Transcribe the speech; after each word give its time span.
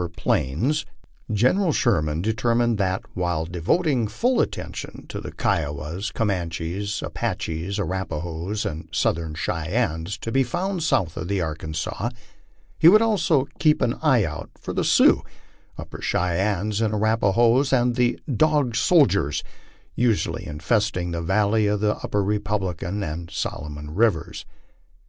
;er 0.00 0.08
plains, 0.08 0.86
General 1.28 1.72
Sheridan 1.72 2.22
determined 2.22 2.78
that, 2.78 3.02
while 3.14 3.44
devoting 3.44 4.06
full 4.06 4.40
attention 4.40 5.06
to 5.08 5.20
the 5.20 5.32
Kiowas, 5.32 6.12
Comanches, 6.12 7.02
Apaehes, 7.02 7.80
Arapahces, 7.80 8.64
and 8.64 8.88
Southern 8.92 9.34
Cheyennes, 9.34 10.16
to 10.18 10.30
lie 10.30 10.44
found 10.44 10.84
south 10.84 11.16
of 11.16 11.26
the 11.26 11.40
Arkansas, 11.40 12.10
he 12.78 12.86
would 12.86 13.02
also 13.02 13.48
keep 13.58 13.82
an 13.82 13.94
eye 13.94 14.22
out 14.22 14.50
for 14.56 14.72
the 14.72 14.84
Sioux, 14.84 15.22
Upper 15.76 16.00
Cheyennes, 16.00 16.80
and 16.80 16.94
Arapahoes, 16.94 17.72
and 17.72 17.96
the" 17.96 18.20
Dog 18.46 18.76
Soldiers, 18.76 19.42
1' 19.44 19.52
usually 20.06 20.46
infesting 20.46 21.10
the 21.10 21.20
valleys 21.22 21.72
of 21.72 21.80
the 21.80 21.96
Upper 21.96 22.22
Republican 22.22 23.02
and 23.02 23.32
Solomon 23.32 23.92
rivers. 23.96 24.46